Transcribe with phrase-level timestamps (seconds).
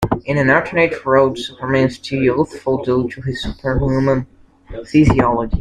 [0.25, 4.25] In an alternate world, Superman is still youthful due to his superhuman
[4.83, 5.49] physiology.